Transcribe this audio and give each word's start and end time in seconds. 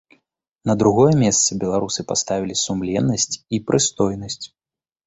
На 0.69 0.73
другое 0.81 1.11
месца 1.23 1.59
беларусы 1.65 2.07
паставілі 2.13 2.59
сумленнасць 2.65 3.31
і 3.55 3.65
прыстойнасць. 3.71 4.43